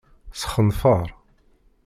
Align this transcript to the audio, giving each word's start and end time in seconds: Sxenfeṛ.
Sxenfeṛ. 0.33 1.05